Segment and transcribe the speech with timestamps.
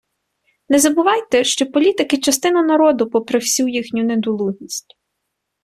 [0.69, 4.95] Не забувайте, що політики- частина народу, попри всю їхню недолугість.